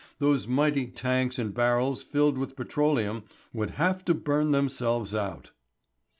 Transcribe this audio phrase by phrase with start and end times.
[0.17, 5.51] Those mighty tanks and barrels filled with petroleum would have to burn themselves out.